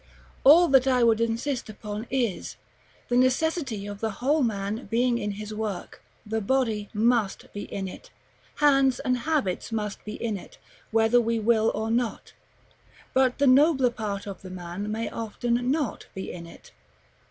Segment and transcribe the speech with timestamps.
[0.43, 2.55] All that I would insist upon is,
[3.07, 7.87] the necessity of the whole man being in his work; the body must be in
[7.87, 8.09] it.
[8.55, 10.57] Hands and habits must be in it,
[10.89, 12.33] whether we will or not;
[13.13, 16.71] but the nobler part of the man may often not be in it.